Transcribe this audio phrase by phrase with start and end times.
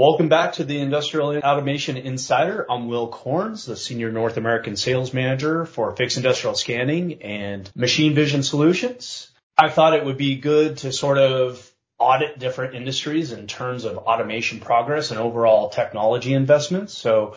[0.00, 2.64] Welcome back to the Industrial Automation Insider.
[2.70, 8.14] I'm Will Corns, the Senior North American Sales Manager for Fixed Industrial Scanning and Machine
[8.14, 9.30] Vision Solutions.
[9.58, 13.98] I thought it would be good to sort of audit different industries in terms of
[13.98, 16.96] automation progress and overall technology investments.
[16.96, 17.36] So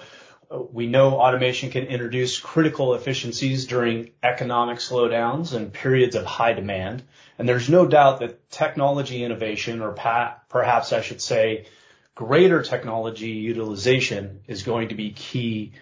[0.50, 6.54] uh, we know automation can introduce critical efficiencies during economic slowdowns and periods of high
[6.54, 7.04] demand.
[7.38, 11.66] And there's no doubt that technology innovation, or perhaps I should say
[12.16, 15.74] greater technology utilization, is going to be key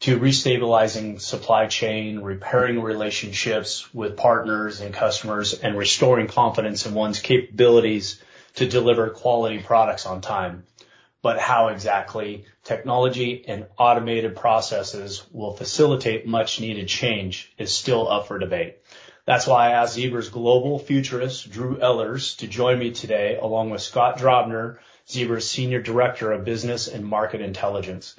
[0.00, 7.20] to restabilizing supply chain, repairing relationships with partners and customers, and restoring confidence in one's
[7.20, 8.22] capabilities
[8.54, 10.64] to deliver quality products on time.
[11.20, 18.38] But how exactly technology and automated processes will facilitate much-needed change is still up for
[18.38, 18.76] debate.
[19.24, 23.82] That's why I asked Zebra's global futurist, Drew Ehlers, to join me today, along with
[23.82, 24.78] Scott Drobner,
[25.10, 28.14] Zebra's Senior Director of Business and Market Intelligence.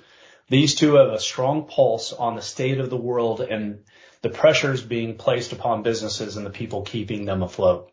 [0.50, 3.84] These two have a strong pulse on the state of the world and
[4.22, 7.92] the pressures being placed upon businesses and the people keeping them afloat.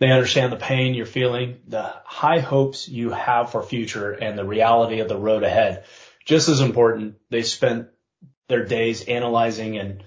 [0.00, 4.44] They understand the pain you're feeling, the high hopes you have for future, and the
[4.44, 5.84] reality of the road ahead.
[6.24, 7.88] Just as important, they spent
[8.48, 10.02] their days analyzing and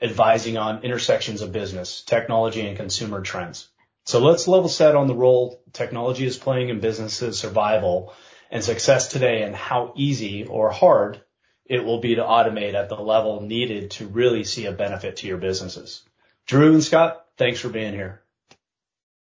[0.00, 3.68] advising on intersections of business, technology, and consumer trends.
[4.04, 8.14] So let's level set on the role technology is playing in businesses' survival
[8.50, 11.22] and success today, and how easy or hard
[11.64, 15.26] it will be to automate at the level needed to really see a benefit to
[15.26, 16.02] your businesses.
[16.46, 18.20] Drew and Scott, thanks for being here.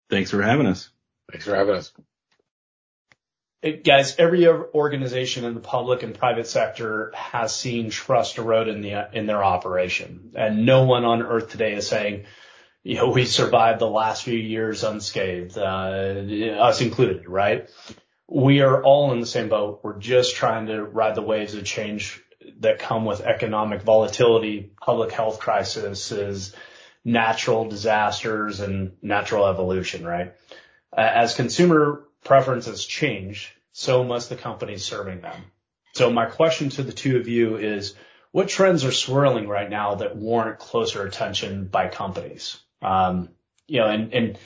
[0.09, 0.89] Thanks for having us.
[1.31, 1.93] Thanks for having us.
[3.85, 9.43] Guys, every organization in the public and private sector has seen trust erode in their
[9.43, 10.33] operation.
[10.35, 12.25] And no one on earth today is saying,
[12.83, 17.69] "We survived the last few years unscathed," uh, us included, right?
[18.27, 19.81] We are all in the same boat.
[19.83, 22.23] We're just trying to ride the waves of change
[22.61, 26.55] that come with economic volatility, public health crises,
[27.05, 30.33] natural disasters, and natural evolution, right?
[30.91, 35.43] As consumer preferences change, so must the companies serving them.
[35.93, 37.93] So my question to the two of you is,
[38.31, 42.57] what trends are swirling right now that warrant closer attention by companies?
[42.81, 43.29] Um,
[43.69, 44.39] and and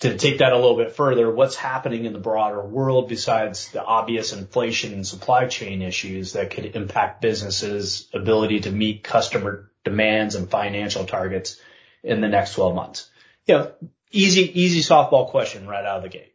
[0.00, 3.84] to take that a little bit further, what's happening in the broader world besides the
[3.84, 10.34] obvious inflation and supply chain issues that could impact businesses' ability to meet customer demands
[10.34, 11.60] and financial targets
[12.02, 13.10] in the next 12 months?
[13.46, 13.72] You know,
[14.10, 16.34] easy easy softball question right out of the gate.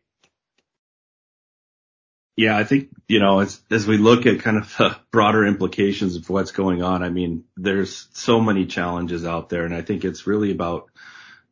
[2.37, 6.15] Yeah, I think you know, as, as we look at kind of the broader implications
[6.15, 9.65] of what's going on, I mean, there's so many challenges out there.
[9.65, 10.89] And I think it's really about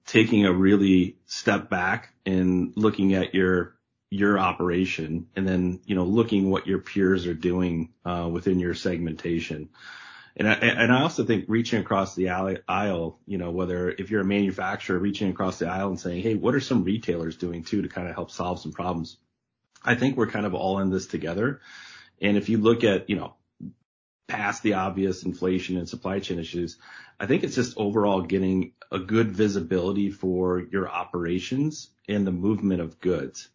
[0.05, 3.75] taking a really step back and looking at your
[4.11, 8.73] your operation and then you know looking what your peers are doing uh, within your
[8.73, 9.69] segmentation.
[10.38, 12.29] And I, and I also think reaching across the
[12.67, 16.35] aisle, you know, whether if you're a manufacturer, reaching across the aisle and saying, "Hey,
[16.35, 19.17] what are some retailers doing too to kind of help solve some problems?"
[19.83, 21.61] I think we're kind of all in this together.
[22.21, 23.09] And if you look at
[24.28, 26.78] past the obvious inflation and supply chain issues,
[27.19, 32.81] I think it's just overall getting a good visibility for your operations and the movement
[32.81, 33.47] of goods.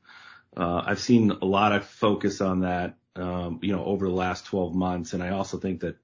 [0.56, 4.46] Uh, I've seen a lot of focus on that um, you know, over the last
[4.46, 5.12] 12 months.
[5.12, 5.96] And I also think that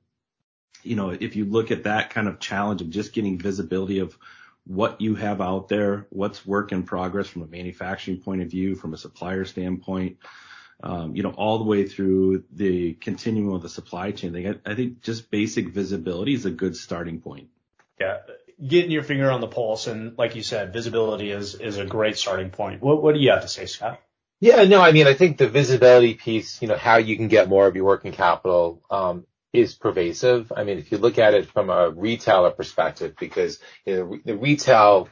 [0.82, 4.16] you know, if you look at that kind of challenge of just getting visibility of
[4.66, 8.76] what you have out there, what's work in progress from a manufacturing point of view,
[8.76, 10.18] from a supplier standpoint,
[10.82, 15.68] Um, all the way through the continuum of the supply chain, I think just basic
[15.68, 17.48] visibility is a good starting point.
[17.98, 18.18] Yeah.
[18.64, 22.50] Getting your finger on the pulse, and like you said, visibility is a great starting
[22.50, 22.82] point.
[22.82, 24.00] What do you have to say, Scott?
[24.40, 24.64] Yeah.
[24.64, 27.66] No, I mean, I think the visibility piece, you know, how you can get more
[27.66, 30.52] of your working capital um, is pervasive.
[30.54, 35.08] I mean, if you look at it from a retailer perspective, because the retail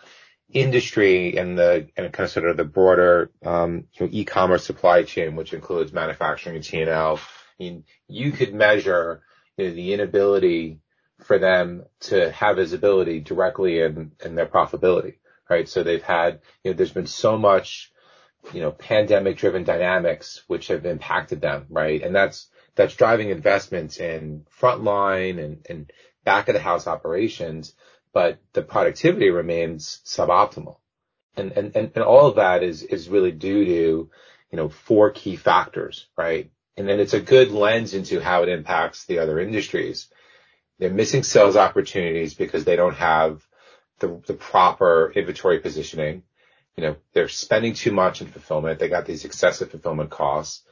[0.51, 5.53] industry and the and kind of sort of the broader um, e-commerce supply chain, which
[5.53, 9.23] includes manufacturing and T&L, I mean, you could measure
[9.57, 10.81] the inability
[11.25, 15.15] for them to have visibility directly in in their profitability,
[15.49, 15.69] right?
[15.69, 17.93] So they've had, you know, there's been so much
[18.53, 22.03] you know, pandemic-driven dynamics which have impacted them, right?
[22.03, 25.93] And that's that's driving investments in frontline and
[26.25, 27.75] back-of-the-house operations,
[28.15, 30.77] but the productivity remains suboptimal.
[31.37, 34.11] And and, and, and all of that is is really due to
[34.55, 36.49] you know, four key factors, right?
[36.77, 40.07] And then it's a good lens into how it impacts the other industries.
[40.79, 43.45] They're missing sales opportunities because they don't have
[43.99, 46.23] the the proper inventory positioning.
[46.77, 48.79] You know, They're spending too much in fulfillment.
[48.79, 50.63] They got these excessive fulfillment costs.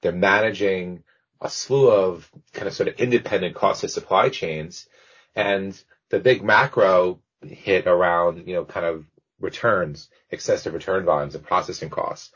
[0.00, 1.04] They're managing
[1.40, 4.88] a slew of kind of sort of independent cost of supply chains.
[5.36, 5.80] And
[6.10, 9.04] the big macro hit around, you know, kind of
[9.40, 12.30] returns, excessive return volumes and processing costs.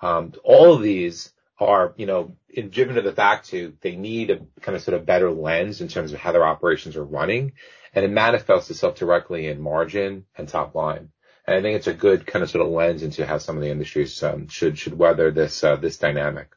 [0.00, 2.36] Um, all of these are, you know,
[2.70, 5.88] driven to the fact to they need a kind of sort of better lens in
[5.88, 7.52] terms of how their operations are running,
[7.94, 11.10] and it manifests itself directly in margin and top line.
[11.46, 13.62] And I think it's a good kind of sort of lens into how some of
[13.62, 16.48] the industries um, should should weather this uh, this dynamic.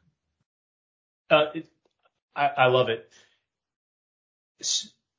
[1.30, 1.46] Uh,
[2.34, 3.10] I love it.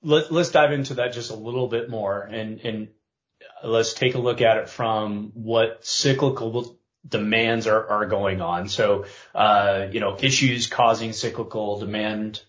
[0.02, 2.88] Let, let's dive into that just a little bit more and, and
[3.64, 8.70] let's take a look at it from what cyclical demands are, are going on.
[8.70, 12.42] So, uh, you know, issues causing cyclical demand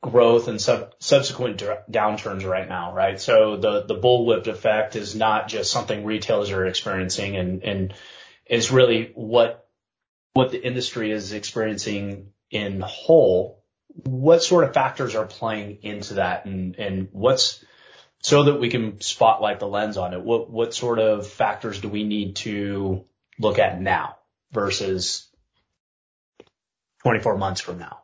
[0.00, 3.20] growth and sub, subsequent downturns right now, right?
[3.20, 7.94] So the, the bullwhip effect is not just something retailers are experiencing and, and
[8.44, 9.68] it's really what,
[10.32, 13.61] what the industry is experiencing in whole
[13.94, 17.64] what sort of factors are playing into that and, and what's
[18.20, 20.22] so that we can spotlight the lens on it?
[20.22, 23.04] What, what sort of factors do we need to
[23.38, 24.16] look at now
[24.52, 25.28] versus
[27.02, 27.98] 24 months from now?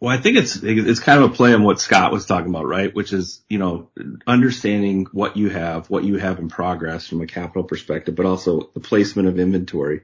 [0.00, 2.66] Well, I think it's, it's kind of a play on what Scott was talking about,
[2.66, 2.94] right?
[2.94, 3.90] Which is, you know,
[4.26, 8.70] understanding what you have, what you have in progress from a capital perspective, but also
[8.72, 10.02] the placement of inventory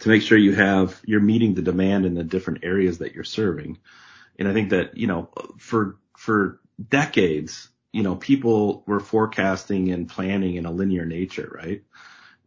[0.00, 3.24] to make sure you have, you're meeting the demand in the different areas that you're
[3.24, 3.78] serving.
[4.38, 10.08] And I think that, you know, for, for decades, you know, people were forecasting and
[10.08, 11.82] planning in a linear nature, right?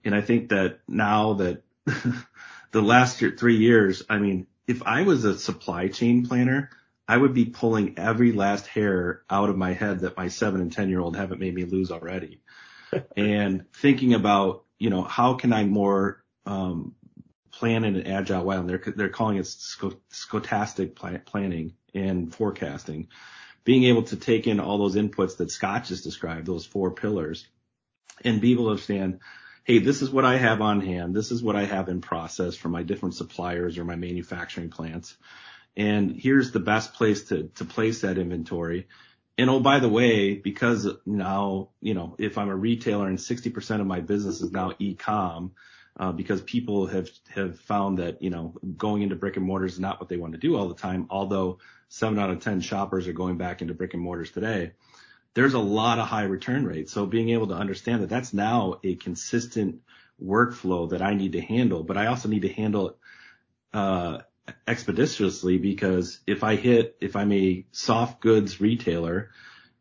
[0.05, 1.63] And I think that now that
[2.71, 6.69] the last year, three years, I mean, if I was a supply chain planner,
[7.07, 10.71] I would be pulling every last hair out of my head that my seven and
[10.71, 12.41] 10 year old haven't made me lose already.
[13.17, 16.95] and thinking about, you know, how can I more, um,
[17.61, 18.57] plan in an agile way.
[18.57, 23.09] And they're, they're calling it stochastic planning and forecasting.
[23.63, 27.47] Being able to take in all those inputs that Scott just described, those four pillars,
[28.25, 29.19] and be able to understand,
[29.63, 31.15] hey, this is what I have on hand.
[31.15, 35.15] This is what I have in process from my different suppliers or my manufacturing plants.
[35.77, 38.87] And here's the best place to, to place that inventory.
[39.37, 43.81] And oh, by the way, because now, you know, if I'm a retailer and 60%
[43.81, 45.51] of my business is now e-com,
[45.97, 49.79] uh, because people have have found that you know going into brick and mortars is
[49.79, 51.07] not what they want to do all the time.
[51.09, 51.59] Although
[51.89, 54.71] seven out of ten shoppers are going back into brick and mortars today,
[55.33, 56.91] there's a lot of high return rates.
[56.91, 59.81] So being able to understand that that's now a consistent
[60.23, 62.97] workflow that I need to handle, but I also need to handle it
[63.73, 64.19] uh,
[64.67, 69.31] expeditiously because if I hit, if I'm a soft goods retailer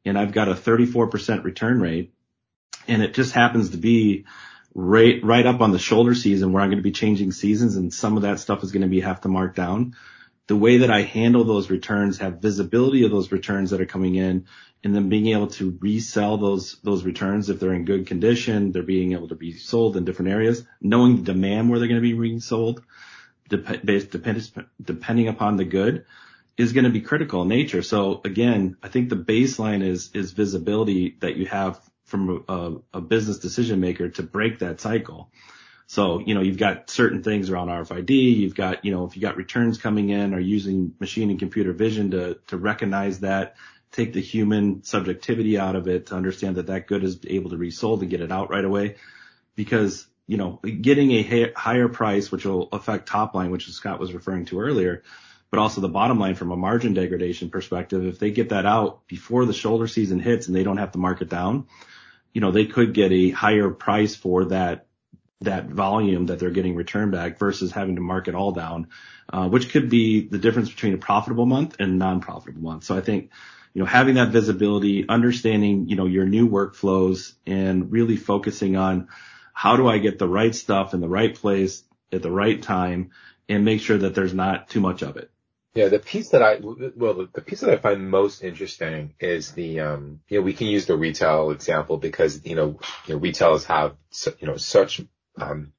[0.05, 2.15] and I've got a 34% return rate
[2.89, 4.25] and it just happens to be
[4.75, 7.93] right, right up on the shoulder season where I'm going to be changing seasons and
[7.93, 9.97] some of that stuff is going to be have to mark down.
[10.47, 14.17] The way that I handle those returns, have visibility of those returns that are coming
[14.17, 14.47] in
[14.83, 18.83] and then being able to resell those, those returns if they're in good condition, they're
[18.83, 22.03] being able to be sold in different areas, knowing the demand where they're going to
[22.03, 22.83] be resold,
[23.49, 26.05] dep- depending upon the good
[26.57, 27.83] is going to be critical in nature.
[27.83, 33.01] So again, I think the baseline is, is visibility that you have from a, a
[33.01, 35.31] business decision maker to break that cycle.
[35.87, 38.11] So, you know, you've got certain things around RFID.
[38.11, 41.73] You've got, you know, if you got returns coming in or using machine and computer
[41.73, 43.57] vision to, to recognize that,
[43.93, 47.57] take the human subjectivity out of it to understand that that good is able to
[47.57, 48.97] be sold and get it out right away.
[49.57, 54.13] Because, you know, getting a higher price, which will affect top line, which Scott was
[54.13, 55.03] referring to earlier,
[55.51, 59.07] but also the bottom line from a margin degradation perspective, if they get that out
[59.09, 61.67] before the shoulder season hits and they don't have to mark it down,
[62.33, 64.87] you know, they could get a higher price for that
[65.43, 68.89] that volume that they're getting returned back versus having to mark it all down,
[69.33, 72.85] uh, which could be the difference between a profitable month and non-profitable month.
[72.85, 73.31] So I think,
[73.73, 79.09] you know, having that visibility, understanding, you know, your new workflows and really focusing on
[79.55, 81.83] how do I get the right stuff in the right place
[82.13, 83.11] at the right time
[83.49, 85.31] and make sure that there's not too much of it.
[85.75, 86.59] Yeah, the piece that I
[86.97, 90.67] well, the piece that I find most interesting is the um, you know, we can
[90.67, 93.95] use the retail example because you know, you know retailers have
[94.41, 95.01] you know such
[95.41, 95.73] um,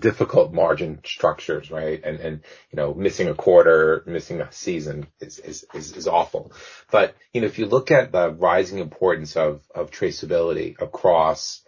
[0.00, 2.02] difficult margin structures, right?
[2.02, 2.40] And and
[2.72, 6.50] you know, missing a quarter, missing a season is is is, is awful.
[6.90, 11.62] But you know, if you look at the rising importance of of traceability across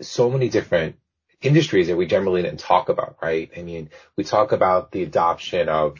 [0.00, 0.96] so many different
[1.42, 3.50] industries that we generally didn't talk about, right?
[3.56, 5.98] I mean, we talk about the adoption of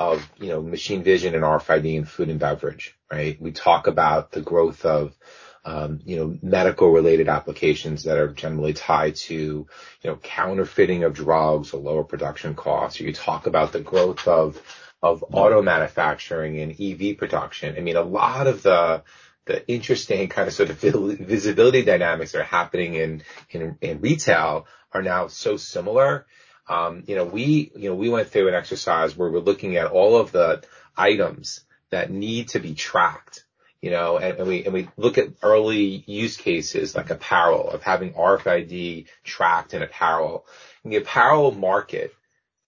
[0.00, 3.40] of, you know, machine vision and RFID in food and beverage, right?
[3.40, 5.14] We talk about the growth of,
[5.62, 9.68] um, you know, medical related applications that are generally tied to, you
[10.02, 12.98] know, counterfeiting of drugs or lower production costs.
[12.98, 14.60] You talk about the growth of,
[15.02, 17.76] of auto manufacturing and EV production.
[17.76, 19.02] I mean, a lot of the
[19.46, 24.66] the interesting kind of sort of visibility dynamics that are happening in in, in retail
[24.92, 26.26] are now so similar.
[26.70, 29.88] Um, you know, we you know we went through an exercise where we're looking at
[29.88, 30.62] all of the
[30.96, 33.44] items that need to be tracked
[33.80, 37.82] you know, and, and, we and we look at early use cases like apparel of
[37.82, 40.44] having RFID tracked in apparel.
[40.84, 42.14] And the apparel market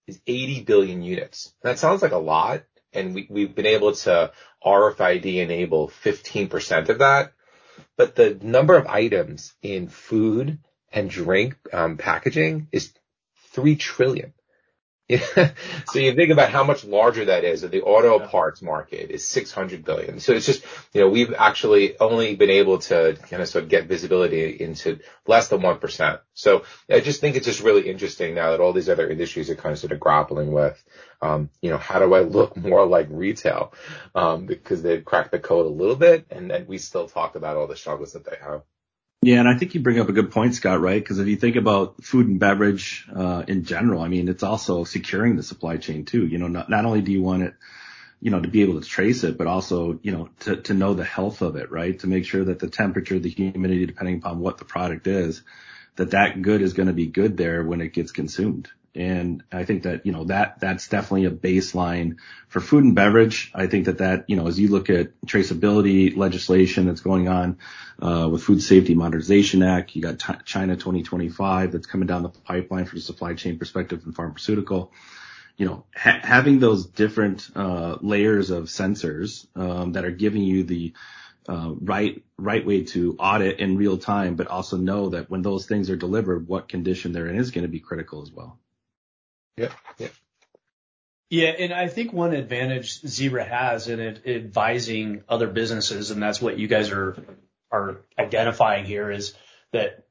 [0.07, 1.53] is 80 billion units.
[1.63, 4.33] that sounds like a lot, and we, we've been able to
[4.65, 7.33] RFID enable 15% of that.
[7.97, 10.59] But the number of items in food
[10.91, 12.93] and drink um, packaging is
[13.53, 14.33] 3 trillion.
[15.89, 17.63] so you think about how much larger that is.
[17.63, 20.21] The auto parts market is 600 billion.
[20.21, 23.71] So it's just, you know, we've actually only been able to kind of sort of
[23.71, 26.21] get visibility into less than 1%.
[26.35, 29.57] So I just think it's just really interesting now that all these other industries are
[29.57, 30.83] kind of sort of grappling with,
[31.21, 33.75] um, you know, how do I look more like retail?
[34.15, 37.57] Um, because they've cracked the code a little bit and then we still talk about
[37.57, 38.63] all the struggles that they have.
[39.25, 41.01] Yeah, and I think you bring up a good point, Scott, right?
[41.01, 44.83] Because if you think about food and beverage uh, in general, I mean, it's also
[44.83, 46.27] securing the supply chain too.
[46.27, 47.55] You know, not, not only do you want it,
[48.21, 50.95] you know, to be able to trace it, but also, you know, to, to know
[50.95, 51.97] the health of it, right?
[52.01, 55.43] To make sure that the temperature, the humidity, depending upon what the product is,
[55.95, 58.71] that that good is going to be good there when it gets consumed.
[58.95, 62.17] And I think that, you know, that, that's definitely a baseline
[62.49, 63.51] for food and beverage.
[63.55, 67.59] I think that that, you know, as you look at traceability legislation that's going on,
[68.01, 72.29] uh, with Food Safety Modernization Act, you got t- China 2025 that's coming down the
[72.29, 74.93] pipeline from a supply chain perspective in pharmaceutical.
[75.57, 80.65] You know, ha- having those different, uh, layers of sensors, um, that are giving you
[80.65, 80.93] the,
[81.49, 85.67] uh, right right way to audit in real time, but also know that when those
[85.67, 88.59] things are delivered, what condition they're in is going to be critical as well.
[89.63, 89.73] Yeah.
[89.99, 90.09] Yeah.
[91.31, 96.59] Yeah, and I think one advantage Zebra has in advising other businesses, and that's what
[96.59, 97.17] you guys are
[97.71, 99.35] are identifying here, is
[99.73, 100.05] that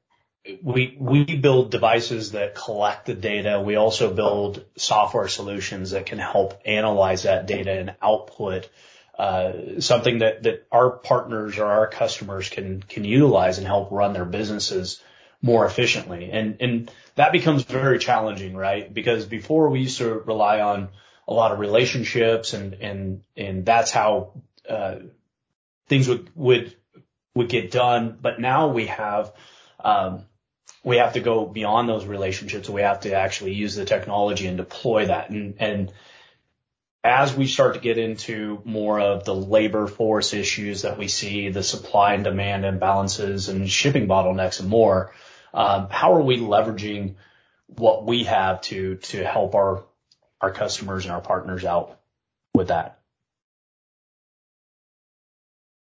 [0.62, 3.60] we we build devices that collect the data.
[3.60, 8.68] We also build software solutions that can help analyze that data and output
[9.16, 14.14] uh, something that that our partners or our customers can can utilize and help run
[14.14, 15.00] their businesses
[15.42, 16.30] more efficiently.
[16.30, 18.92] And, and that becomes very challenging, right?
[18.92, 20.88] Because before we used to rely on
[21.26, 24.96] a lot of relationships and, and, and that's how, uh,
[25.88, 26.74] things would, would,
[27.34, 28.16] would get done.
[28.20, 29.32] But now we have,
[29.84, 30.24] um,
[30.84, 32.68] we have to go beyond those relationships.
[32.68, 35.30] We have to actually use the technology and deploy that.
[35.30, 35.92] And, and
[37.04, 41.48] as we start to get into more of the labor force issues that we see,
[41.48, 45.12] the supply and demand imbalances and shipping bottlenecks and more,
[45.52, 47.14] how are we leveraging
[47.66, 49.84] what we have to to help our
[50.40, 51.98] our customers and our partners out
[52.54, 52.98] with that?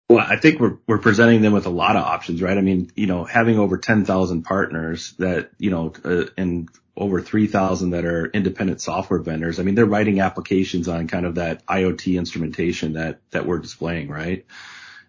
[0.08, 2.56] Well, I think we're we're presenting them with a lot of options, right?
[2.56, 7.90] I mean, you know, having over 10,000 partners that, you know, uh, and over 3,000
[7.90, 9.58] that are independent software vendors.
[9.58, 14.08] I mean, they're writing applications on kind of that IoT instrumentation that that we're displaying,
[14.08, 14.46] right?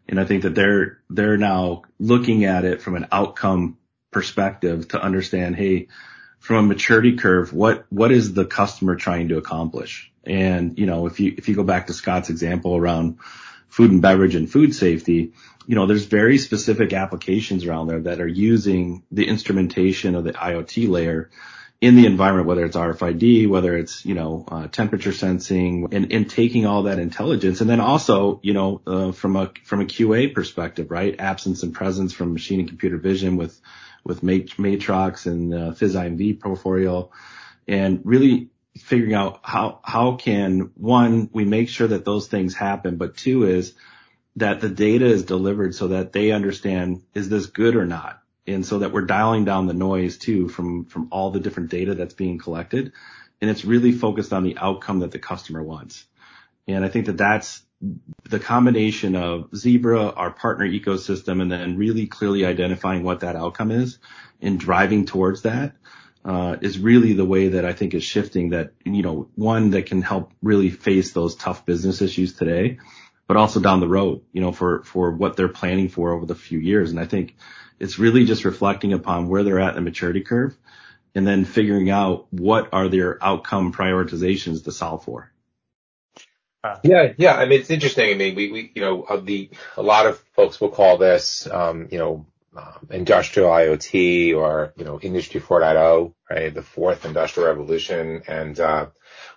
[0.07, 3.77] And I think that they're they're now looking at it from an outcome
[4.15, 5.89] perspective to understand, hey,
[6.39, 10.09] from a maturity curve, what, what is the customer trying to accomplish?
[10.23, 13.17] And, you know, if you, if you go back to Scott's example around
[13.67, 15.33] food and beverage and food safety,
[15.67, 20.31] you know, there's very specific applications around there that are using the instrumentation of the
[20.31, 21.29] IoT layer
[21.81, 26.29] in the environment, whether it's RFID, whether it's, you know, uh, temperature sensing and, and
[26.29, 27.59] taking all that intelligence.
[27.59, 31.19] And then also, you know, uh, from a, from a QA perspective, right?
[31.19, 33.59] Absence and presence from machine and computer vision with,
[34.05, 37.09] with Matrox and uh, PhysIMV portfolio
[37.67, 42.97] and really figuring out how, how can one, we make sure that those things happen,
[42.97, 43.73] but two is
[44.35, 48.21] that the data is delivered so that they understand, is this good or not?
[48.45, 51.95] And so that we're dialing down the noise too from, from all the different data
[51.95, 52.91] that's being collected.
[53.41, 56.05] And it's really focused on the outcome that the customer wants.
[56.67, 57.61] And I think that that's
[58.29, 63.71] the combination of Zebra, our partner ecosystem, and then really clearly identifying what that outcome
[63.71, 63.99] is
[64.41, 65.75] and driving towards that
[66.25, 70.01] uh, really the way that I think is shifting that, you know, one that can
[70.01, 72.79] help really face those tough business issues today,
[73.27, 76.33] but also down the road, you know, for, for what they're planning for over the
[76.33, 76.89] few years.
[76.89, 77.35] And I think
[77.79, 80.57] it's really just reflecting upon where they're at in the maturity curve
[81.13, 85.31] and then figuring out what are their outcome prioritizations to solve for.
[86.83, 87.35] Yeah, yeah.
[87.35, 88.09] I mean, it's interesting.
[88.09, 91.87] I mean, we, we, you know, the, a lot of folks will call this, um,
[91.91, 96.53] you know, um, industrial IoT or, you know, industry 4.0, right?
[96.53, 98.23] The fourth industrial revolution.
[98.27, 98.87] And, uh,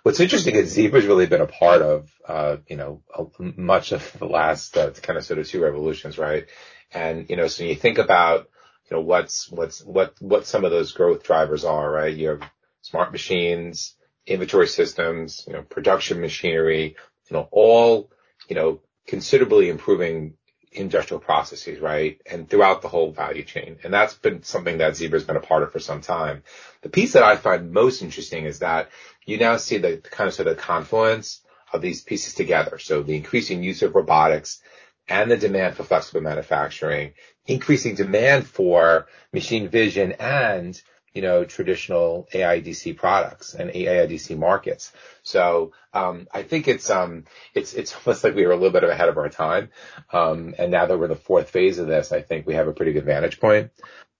[0.03, 3.01] what's interesting is Zebra's really been a part of, uh, you know,
[3.39, 6.45] much of the last, uh, kind of sort of two revolutions, right?
[6.93, 8.49] And, you know, so you think about,
[8.89, 12.15] you know, what's, what's, what, what some of those growth drivers are, right?
[12.15, 12.41] You have
[12.81, 13.95] smart machines,
[14.25, 16.95] inventory systems, you know, production machinery,
[17.29, 18.11] you know, all,
[18.47, 20.33] you know, considerably improving
[20.71, 22.21] industrial processes, right?
[22.29, 23.77] And throughout the whole value chain.
[23.83, 26.43] And that's been something that Zebra's been a part of for some time.
[26.81, 28.89] The piece that I find most interesting is that
[29.25, 31.41] you now see the kind of sort of confluence
[31.73, 32.77] of these pieces together.
[32.77, 34.61] So the increasing use of robotics
[35.07, 37.13] and the demand for flexible manufacturing,
[37.45, 40.79] increasing demand for machine vision and
[41.13, 44.91] you know, traditional AIDC products and AIDC markets.
[45.23, 48.83] So, um, I think it's, um, it's, it's almost like we were a little bit
[48.83, 49.69] ahead of our time.
[50.11, 52.67] Um, and now that we're in the fourth phase of this, I think we have
[52.67, 53.71] a pretty good vantage point,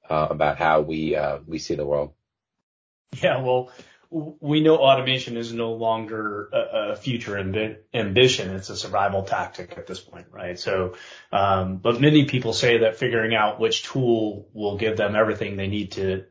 [0.09, 2.13] uh, about how we, uh, we see the world.
[3.21, 3.41] Yeah.
[3.41, 3.71] Well,
[4.11, 8.55] we know automation is no longer a, future ambi- ambition.
[8.55, 10.57] It's a survival tactic at this point, right?
[10.57, 10.95] So,
[11.31, 15.67] um, but many people say that figuring out which tool will give them everything they
[15.67, 16.25] need to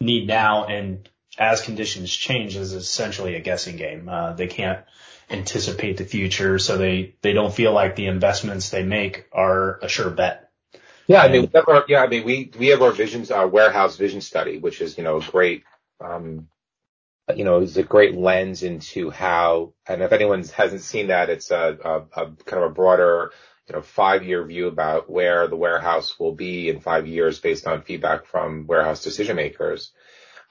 [0.00, 4.08] need now and as conditions change is essentially a guessing game.
[4.08, 4.84] Uh, they can't
[5.30, 9.88] anticipate the future, so they, they don't feel like the investments they make are a
[9.88, 10.50] sure bet.
[11.06, 14.20] Yeah, I mean, our, yeah, I mean, we, we have our visions, our warehouse vision
[14.20, 15.64] study, which is, you know, a great,
[16.00, 16.48] um,
[17.34, 21.50] you know, is a great lens into how, and if anyone hasn't seen that, it's
[21.50, 23.32] a, a, a kind of a broader,
[23.70, 27.82] you know, five-year view about where the warehouse will be in five years based on
[27.82, 29.92] feedback from warehouse decision makers.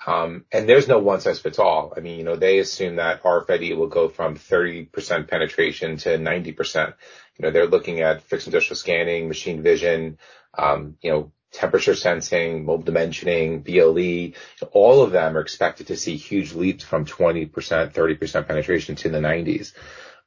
[0.07, 1.93] Um, and there's no one size fits all.
[1.95, 6.93] I mean, you know, they assume that RFID will go from 30% penetration to 90%.
[7.37, 10.17] You know, they're looking at fixed industrial scanning, machine vision,
[10.57, 14.37] um, you know, temperature sensing, mobile dimensioning, BLE.
[14.71, 19.17] All of them are expected to see huge leaps from 20%, 30% penetration to the
[19.19, 19.73] 90s.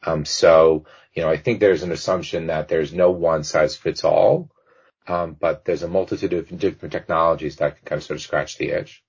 [0.05, 4.05] Um, so, you know, I think there's an assumption that there's no one size fits
[4.05, 4.51] all,
[5.07, 8.59] um, but there's a multitude of different technologies that can kind of sort of scratch
[8.59, 9.03] the itch.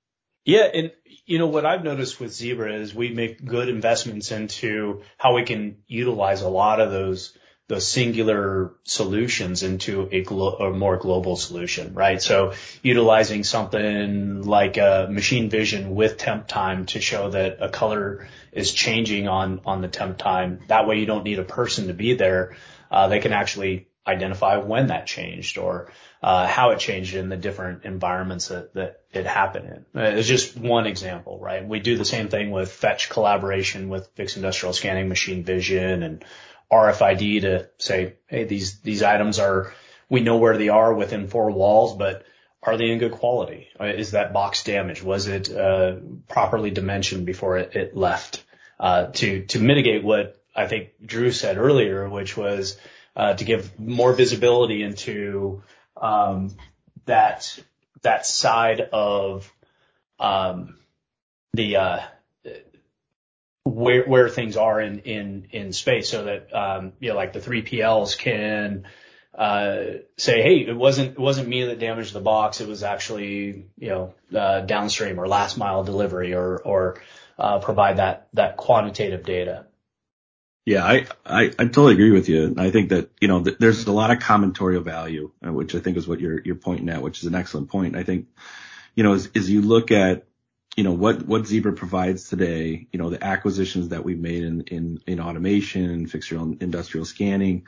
[0.46, 0.64] Yeah.
[0.74, 0.92] And,
[1.26, 5.44] you know, what I've noticed with Zebra is we make good investments into how we
[5.44, 7.38] can utilize a lot of those
[7.68, 12.22] the singular solutions into a, glo- a, more global solution, right?
[12.22, 18.74] So utilizing something like a machine vision with Temptime to show that a color is
[18.74, 20.60] changing on, on the Temptime.
[20.68, 22.58] That way you don't need a person to be there.
[22.92, 27.38] Uh, they can actually identify when that changed or uh, how it changed in the
[27.38, 30.02] different environments that, that it happened in.
[30.02, 31.66] Uh, it's just one example, right?
[31.66, 36.26] We do the same thing with fetch collaboration with fixed industrial scanning, machine vision, and
[36.74, 39.74] RFID to say, hey, these, these items are,
[40.10, 42.26] we know where they are within four walls, but
[42.62, 43.68] are they in good quality?
[43.80, 45.04] Uh, is that box damaged?
[45.04, 45.96] Was it, uh,
[46.28, 48.44] properly dimensioned before it, it left?
[48.80, 52.78] Uh, to, to mitigate what I think Drew said earlier, which was,
[53.16, 55.64] uh, to give more visibility into,
[55.96, 56.56] um,
[57.06, 57.60] that,
[58.02, 59.52] that side of,
[60.20, 60.78] um,
[61.54, 62.00] the, uh,
[63.64, 67.40] where where things are in in in space so that um you know like the
[67.40, 68.86] 3PLs can
[69.34, 69.84] uh
[70.18, 73.90] say hey it wasn't it wasn't me that damaged the box it was actually you
[73.90, 77.02] know uh downstream or last mile delivery or or
[77.40, 79.66] uh provide that that quantitative data
[80.66, 82.56] yeah, I, I, totally agree with you.
[82.58, 85.98] I think that, you know, th- there's a lot of combinatorial value, which I think
[85.98, 87.98] is what you're, you're pointing at, which is an excellent point.
[87.98, 88.28] I think,
[88.96, 90.26] you know, as, as you look at
[90.76, 94.62] you know, what, what Zebra provides today, you know, the acquisitions that we've made in,
[94.62, 97.68] in, in automation and fixed industrial scanning,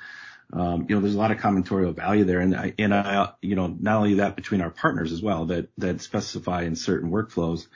[0.53, 2.39] um, you know, there's a lot of combinatorial value there.
[2.39, 5.69] And I, and I, you know, not only that between our partners as well that,
[5.77, 7.67] that specify in certain workflows.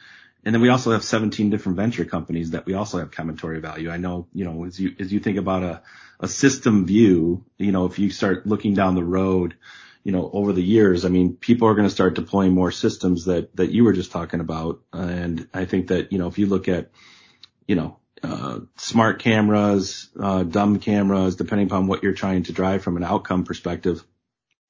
[0.46, 3.90] And then we also have 17 different venture companies that we also have combinatorial value.
[3.90, 5.82] I know, you know, as you, as you think about a,
[6.20, 9.56] a system view, you know, if you start looking down the road,
[10.04, 13.26] you know, over the years, I mean, people are going to start deploying more systems
[13.26, 14.82] that, that you were just talking about.
[14.94, 16.92] And I think that, you know, if you look at,
[17.68, 22.82] you know, uh, smart cameras, uh, dumb cameras, depending upon what you're trying to drive
[22.82, 24.04] from an outcome perspective,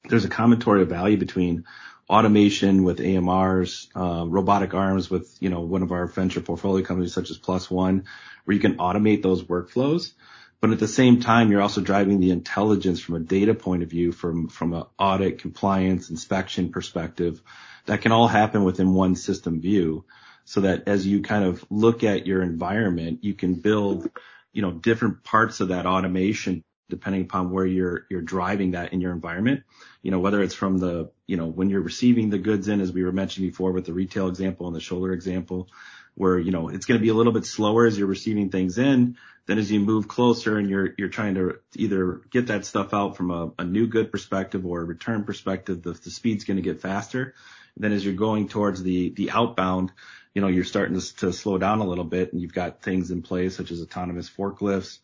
[0.08, 1.66] there's a combinatorial value between
[2.10, 7.14] automation with AMRs, uh, robotic arms with, you know, one of our venture portfolio companies
[7.14, 8.06] such as Plus One,
[8.46, 10.14] where you can automate those workflows.
[10.62, 13.90] But at the same time, you're also driving the intelligence from a data point of
[13.90, 17.42] view, from from an audit, compliance, inspection perspective.
[17.86, 20.06] That can all happen within one system view,
[20.44, 24.10] so that as you kind of look at your environment, you can build,
[24.52, 29.00] you know, different parts of that automation depending upon where you're you're driving that in
[29.00, 29.64] your environment.
[30.02, 32.92] You know, whether it's from the, you know, when you're receiving the goods in, as
[32.92, 35.70] we were mentioning before with the retail example and the shoulder example,
[36.16, 38.78] where, you know, it's going to be a little bit slower as you're receiving things
[38.78, 39.18] in.
[39.50, 43.18] Then as you move closer and you're, you're trying to either get that stuff out
[43.18, 46.62] from a, a new good perspective or a return perspective, the, the speed's going to
[46.62, 47.34] get faster.
[47.76, 49.92] then as you're going towards the, the outbound,
[50.36, 53.10] you know, you're starting to, to slow down a little bit and you've got things
[53.10, 55.00] in place such as autonomous forklifts,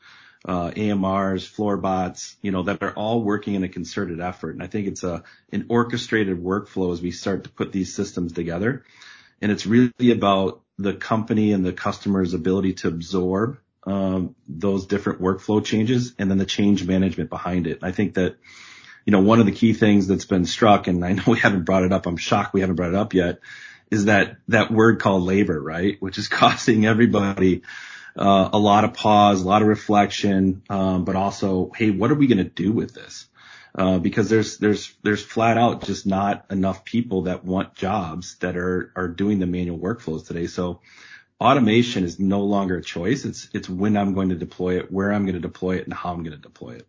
[0.47, 4.51] uh, AMRs, floor bots, you know, that are all working in a concerted effort.
[4.51, 8.31] And I think it's a, an orchestrated workflow as we start to put these systems
[8.31, 8.85] together.
[9.41, 15.21] And it's really about the company and the customer's ability to absorb um, those different
[15.21, 17.79] workflow changes and then the change management behind it.
[17.81, 18.37] I think that,
[19.05, 21.65] you know, one of the key things that's been struck, and I know we haven't
[21.65, 23.39] brought it up, I'm shocked we haven't brought it up yet,
[23.91, 25.97] is that, that word called labor, right?
[25.99, 27.61] Which is costing everybody,
[28.17, 32.15] uh, a lot of pause, a lot of reflection, um, but also, hey, what are
[32.15, 33.27] we going to do with this?
[33.77, 38.55] Uh, because there's there's there's flat out just not enough people that want jobs that
[38.55, 40.47] are are doing the manual workflows today.
[40.47, 40.79] So
[41.39, 43.25] automation is no longer a choice.
[43.25, 45.93] It's it's when I'm going to deploy it, where I'm going to deploy it, and
[45.93, 46.87] how I'm going to deploy it.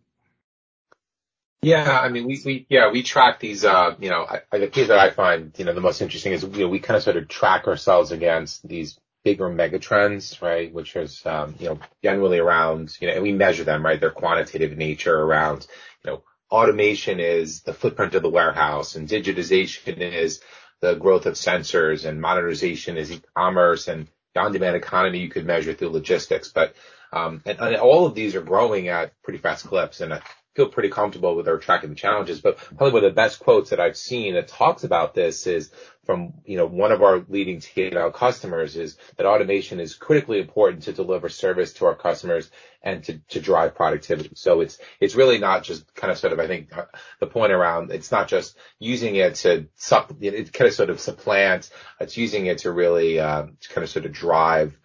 [1.61, 3.65] Yeah, I mean, we, we yeah we track these.
[3.65, 6.65] Uh, you know, the piece that I find you know the most interesting is you
[6.65, 10.71] know we kind of sort of track ourselves against these bigger megatrends, right?
[10.71, 13.99] Which is um, you know generally around you know and we measure them, right?
[13.99, 15.67] They're quantitative nature around
[16.05, 20.39] you know automation is the footprint of the warehouse and digitization is
[20.79, 24.07] the growth of sensors and modernization is e-commerce and
[24.37, 26.49] on-demand economy you could measure through logistics.
[26.49, 26.75] But
[27.11, 30.01] um, and, and, all of these are growing at pretty fast clips.
[30.01, 30.19] And
[30.57, 32.41] feel pretty comfortable with our tracking the challenges.
[32.41, 35.71] But probably one of the best quotes that I've seen that talks about this is
[36.03, 40.83] from, you know, one of our leading T&L customers is that automation is critically important
[40.83, 42.49] to deliver service to our customers
[42.81, 44.31] and to, to drive productivity.
[44.33, 46.85] So it's, it's really not just kind of sort of, I think uh,
[47.19, 50.99] the point around, it's not just using it to sup, it kind of sort of
[50.99, 54.75] supplant, it's using it to really, uh, to kind of sort of drive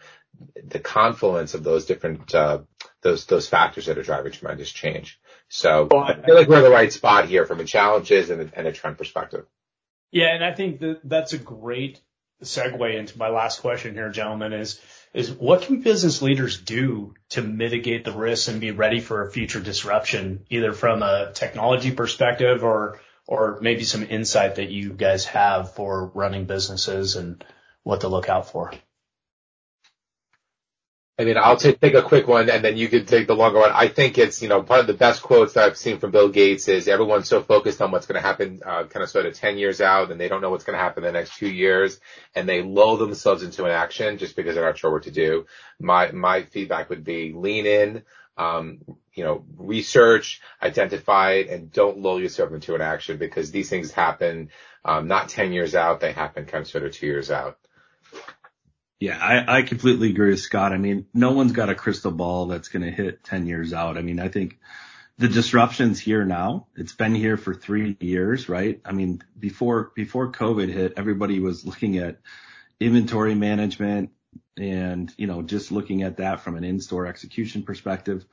[0.63, 2.59] the confluence of those different, uh,
[3.01, 5.19] those, those factors that are driving tremendous change.
[5.55, 8.59] So I feel like we're in the right spot here from a challenges and a,
[8.59, 9.45] and a trend perspective.
[10.11, 12.01] Yeah, and I think that that's a great
[12.43, 14.81] segue into my last question here, gentlemen, is
[15.12, 19.31] is what can business leaders do to mitigate the risks and be ready for a
[19.31, 25.27] future disruption, either from a technology perspective or or maybe some insight that you guys
[25.27, 27.45] have for running businesses and
[27.83, 28.73] what to look out for?
[31.18, 33.59] I mean, I'll take, take a quick one and then you can take the longer
[33.59, 33.70] one.
[33.72, 36.31] I think it's, you know, part of the best quotes that I've seen from Bill
[36.31, 39.35] Gates is everyone's so focused on what's going to happen, uh, kind of sort of
[39.35, 41.51] 10 years out and they don't know what's going to happen in the next two
[41.51, 42.01] years
[42.35, 45.44] and they lull themselves into an action just because they're not sure what to do.
[45.79, 48.03] My, my feedback would be lean in,
[48.38, 48.79] um,
[49.12, 53.92] you know, research, identify it and don't lull yourself into an action because these things
[53.92, 54.48] happen,
[54.83, 56.01] um, not 10 years out.
[56.01, 57.59] They happen kind of sort of two years out.
[59.03, 60.73] Yeah, I, I completely agree with Scott.
[60.73, 63.99] I mean, no one's got a crystal ball that's going to hit 10 years out.
[63.99, 64.61] I mean, I think
[65.19, 66.69] the disruption's here now.
[66.77, 68.81] It's been here for three years, right?
[68.85, 72.21] I mean, before, before COVID hit, everybody was looking at
[72.79, 74.11] inventory management
[74.57, 78.25] and, you know, just looking at that from an in-store execution perspective.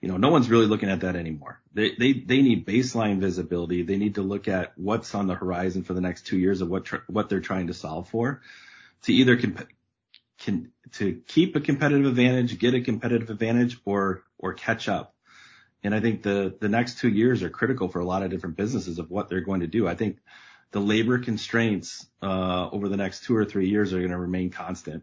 [0.00, 1.60] You know, no one's really looking at that anymore.
[1.74, 3.82] They, they, they need baseline visibility.
[3.82, 6.70] They need to look at what's on the horizon for the next two years of
[6.70, 8.40] what, tr- what they're trying to solve for
[9.02, 9.68] to either comp-
[10.44, 15.14] can to keep a competitive advantage, get a competitive advantage, or or catch up.
[15.82, 18.56] And I think the the next two years are critical for a lot of different
[18.56, 19.88] businesses of what they're going to do.
[19.88, 20.18] I think
[20.70, 24.50] the labor constraints uh, over the next two or three years are going to remain
[24.50, 25.02] constant.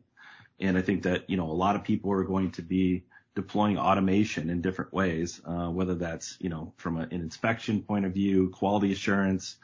[0.59, 3.77] And I think that you know a lot of people are going to be deploying
[3.77, 8.49] automation in different ways, uh, whether that's you know from an inspection point of view,
[8.49, 9.55] quality assurance,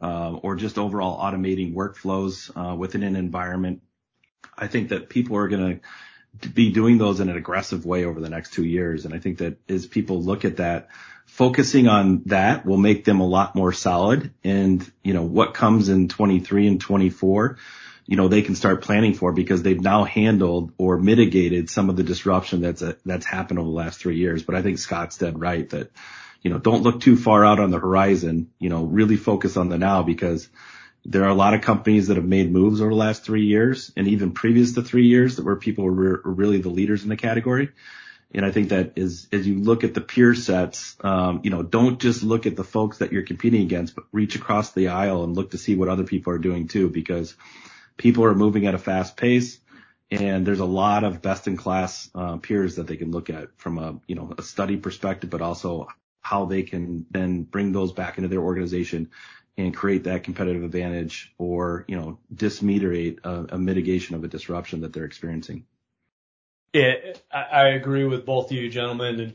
[0.00, 3.82] uh, or just overall automating workflows uh, within an environment
[4.56, 5.80] I think that people are going
[6.40, 9.04] to be doing those in an aggressive way over the next two years.
[9.04, 10.88] And I think that as people look at that,
[11.26, 14.32] focusing on that will make them a lot more solid.
[14.44, 17.58] And, you know, what comes in 23 and 24,
[18.06, 21.96] you know, they can start planning for because they've now handled or mitigated some of
[21.96, 24.42] the disruption that's, a, that's happened over the last three years.
[24.42, 25.90] But I think Scott's dead right that,
[26.42, 29.68] you know, don't look too far out on the horizon, you know, really focus on
[29.68, 30.48] the now because
[31.08, 33.90] there are a lot of companies that have made moves over the last three years
[33.96, 37.16] and even previous to three years that where people were, really the leaders in the
[37.16, 37.70] category.
[38.34, 41.62] And I think that is, as you look at the peer sets, um, you know,
[41.62, 45.24] don't just look at the folks that you're competing against, but reach across the aisle
[45.24, 47.34] and look to see what other people are doing too, because
[47.96, 49.58] people are moving at a fast pace
[50.10, 53.48] and there's a lot of best in class uh, peers that they can look at
[53.56, 55.88] from a, you know, a study perspective, but also
[56.20, 59.08] how they can then bring those back into their organization
[59.58, 64.82] and create that competitive advantage or, you know, dismediate a, a mitigation of a disruption
[64.82, 65.66] that they're experiencing.
[66.72, 66.94] Yeah,
[67.32, 69.20] I agree with both of you gentlemen.
[69.20, 69.34] And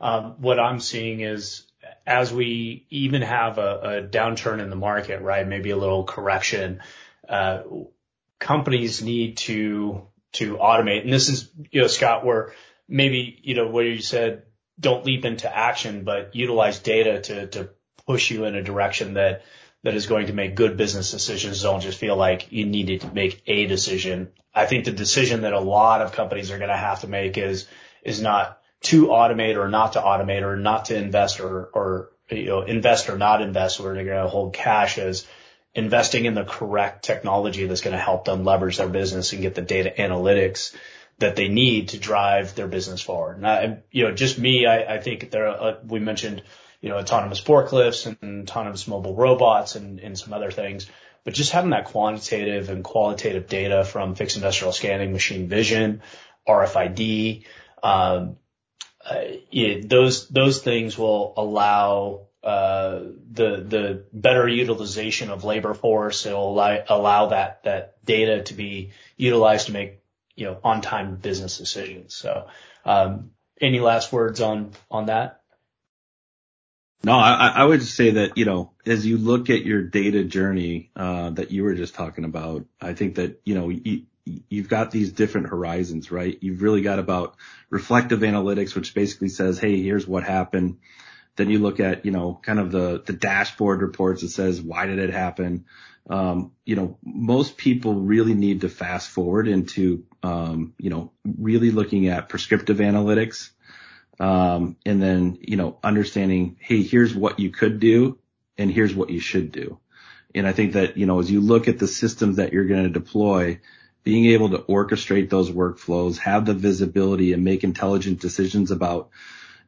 [0.00, 1.66] um, what I'm seeing is
[2.06, 5.46] as we even have a, a, downturn in the market, right?
[5.46, 6.80] Maybe a little correction.
[7.28, 7.62] Uh,
[8.38, 12.52] companies need to to automate, and this is you know Scott, where
[12.88, 14.42] maybe you know where you said
[14.78, 17.70] don't leap into action, but utilize data to to
[18.06, 19.42] push you in a direction that
[19.84, 21.62] that is going to make good business decisions.
[21.62, 24.32] Don't just feel like you needed to make a decision.
[24.54, 27.38] I think the decision that a lot of companies are going to have to make
[27.38, 27.68] is
[28.02, 32.46] is not to automate or not to automate or not to invest or or you
[32.46, 33.78] know invest or not invest.
[33.78, 35.26] Where they're going to hold cash as
[35.74, 39.54] investing in the correct technology that's going to help them leverage their business and get
[39.54, 40.74] the data analytics
[41.18, 43.36] that they need to drive their business forward.
[43.36, 46.42] And I, you know, just me, I, I think there, uh, we mentioned,
[46.84, 50.86] you know, autonomous forklifts and autonomous mobile robots and, and some other things,
[51.24, 56.02] but just having that quantitative and qualitative data from fixed industrial scanning, machine vision,
[56.46, 57.46] RFID,
[57.82, 58.36] um,
[59.02, 59.14] uh,
[59.50, 63.00] it, those, those things will allow, uh,
[63.32, 66.26] the, the better utilization of labor force.
[66.26, 70.00] It'll allow, allow that, that data to be utilized to make
[70.36, 72.14] you know, on-time business decisions.
[72.14, 72.48] So,
[72.84, 75.43] um, any last words on on that?
[77.04, 80.90] No, I, I would say that, you know, as you look at your data journey,
[80.96, 84.04] uh, that you were just talking about, I think that, you know, you,
[84.48, 86.38] you've got these different horizons, right?
[86.40, 87.36] You've really got about
[87.68, 90.78] reflective analytics, which basically says, Hey, here's what happened.
[91.36, 94.86] Then you look at, you know, kind of the, the dashboard reports that says, why
[94.86, 95.66] did it happen?
[96.08, 101.70] Um, you know, most people really need to fast forward into, um, you know, really
[101.70, 103.50] looking at prescriptive analytics.
[104.20, 108.18] Um, and then, you know, understanding, Hey, here's what you could do
[108.56, 109.78] and here's what you should do.
[110.34, 112.84] And I think that, you know, as you look at the systems that you're going
[112.84, 113.60] to deploy,
[114.02, 119.10] being able to orchestrate those workflows, have the visibility and make intelligent decisions about,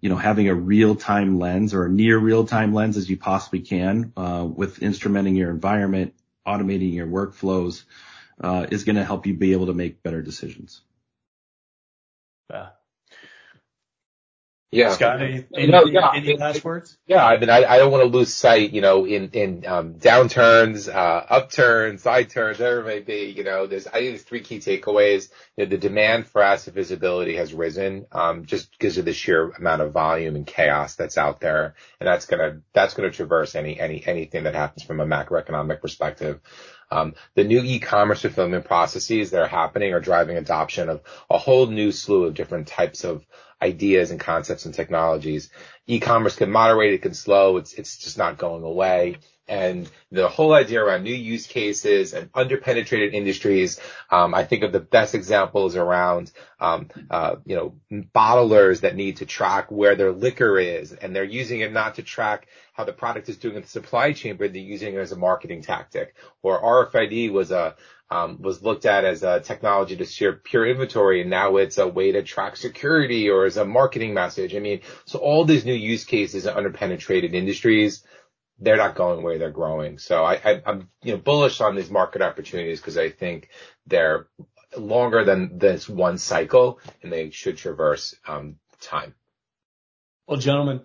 [0.00, 4.12] you know, having a real-time lens or a near real-time lens as you possibly can,
[4.16, 6.14] uh, with instrumenting your environment,
[6.46, 7.85] automating your workflows,
[8.40, 10.82] uh, is gonna help you be able to make better decisions.
[12.50, 12.70] Yeah.
[14.72, 14.90] Yeah.
[14.90, 16.98] Scott, any, any, no, yeah, any last words?
[17.07, 19.94] Yeah, I mean, I, I don't want to lose sight, you know, in, in, um,
[19.94, 24.22] downturns, uh, upturns, side turns, whatever it may be, you know, there's, I think there's
[24.22, 25.31] three key takeaways.
[25.57, 29.50] You know, the demand for asset visibility has risen, um, just because of the sheer
[29.50, 31.76] amount of volume and chaos that's out there.
[32.00, 36.40] And that's gonna, that's gonna traverse any, any, anything that happens from a macroeconomic perspective.
[36.90, 41.66] Um, the new e-commerce fulfillment processes that are happening are driving adoption of a whole
[41.66, 43.26] new slew of different types of
[43.62, 45.51] ideas and concepts and technologies.
[45.87, 49.19] E-commerce can moderate, it can slow, it's, it's just not going away.
[49.49, 53.79] And the whole idea around new use cases and underpenetrated industries,
[54.11, 57.75] um, I think of the best examples around, um, uh, you know,
[58.12, 62.03] bottlers that need to track where their liquor is, and they're using it not to
[62.03, 65.12] track how the product is doing in the supply chain, but they're using it as
[65.12, 66.16] a marketing tactic.
[66.42, 67.77] Or RFID was a
[68.11, 71.88] um, was looked at as a technology to share pure inventory, and now it's a
[71.88, 74.55] way to track security or as a marketing message.
[74.55, 78.05] I mean, so all these new use cases in underpenetrated industries,
[78.59, 79.99] they're not going where they're growing.
[79.99, 83.49] So I, I'm you know bullish on these market opportunities because I think
[83.87, 84.29] they're
[84.77, 89.14] longer than this one cycle, and they should traverse um, time.
[90.29, 90.83] Well, gentlemen,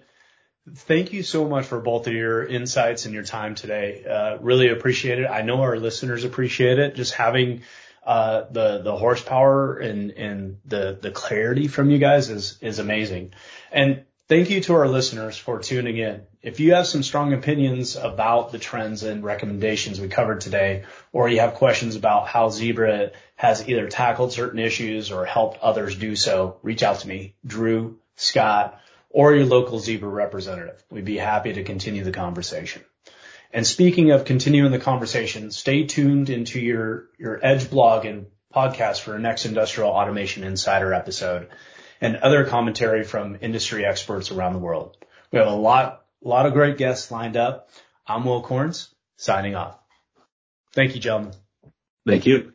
[0.69, 4.05] Thank you so much for both of your insights and your time today.
[4.07, 5.25] Uh, really appreciate it.
[5.25, 6.95] I know our listeners appreciate it.
[6.95, 7.63] Just having
[8.05, 13.33] uh, the the horsepower and and the the clarity from you guys is is amazing.
[13.71, 16.21] And thank you to our listeners for tuning in.
[16.43, 21.27] If you have some strong opinions about the trends and recommendations we covered today, or
[21.27, 26.15] you have questions about how Zebra has either tackled certain issues or helped others do
[26.15, 28.79] so, reach out to me, Drew, Scott
[29.13, 30.83] or your local Zebra representative.
[30.89, 32.83] We'd be happy to continue the conversation.
[33.53, 39.01] And speaking of continuing the conversation, stay tuned into your, your Edge blog and podcast
[39.01, 41.49] for our next Industrial Automation Insider episode
[41.99, 44.97] and other commentary from industry experts around the world.
[45.31, 47.69] We have a lot, a lot of great guests lined up.
[48.07, 49.77] I'm Will Corns, signing off.
[50.73, 51.33] Thank you, gentlemen.
[52.05, 52.53] Thank you.